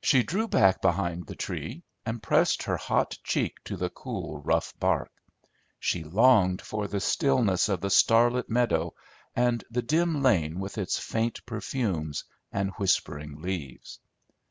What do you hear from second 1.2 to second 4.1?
the tree and pressed her hot cheek to the